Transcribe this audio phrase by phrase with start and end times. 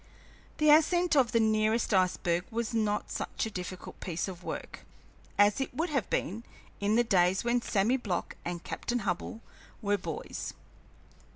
[0.57, 4.79] The ascent of the nearest iceberg was not such a difficult piece of work
[5.37, 6.43] as it would have been
[6.79, 9.41] in the days when Sammy Block and Captain Hubbell
[9.79, 10.55] were boys.